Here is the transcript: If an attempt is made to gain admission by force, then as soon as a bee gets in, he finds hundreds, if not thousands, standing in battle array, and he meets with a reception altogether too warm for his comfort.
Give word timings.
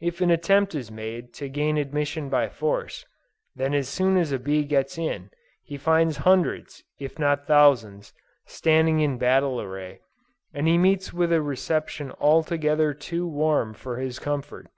If 0.00 0.22
an 0.22 0.30
attempt 0.30 0.74
is 0.74 0.90
made 0.90 1.34
to 1.34 1.48
gain 1.50 1.76
admission 1.76 2.30
by 2.30 2.48
force, 2.48 3.04
then 3.54 3.74
as 3.74 3.86
soon 3.86 4.16
as 4.16 4.32
a 4.32 4.38
bee 4.38 4.64
gets 4.64 4.96
in, 4.96 5.28
he 5.62 5.76
finds 5.76 6.16
hundreds, 6.24 6.84
if 6.98 7.18
not 7.18 7.46
thousands, 7.46 8.14
standing 8.46 9.00
in 9.00 9.18
battle 9.18 9.60
array, 9.60 10.00
and 10.54 10.66
he 10.66 10.78
meets 10.78 11.12
with 11.12 11.34
a 11.34 11.42
reception 11.42 12.12
altogether 12.18 12.94
too 12.94 13.26
warm 13.28 13.74
for 13.74 13.98
his 13.98 14.18
comfort. 14.18 14.68